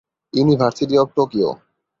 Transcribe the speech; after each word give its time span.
University 0.33 0.95
of 0.97 1.09
Tokyo. 1.15 1.49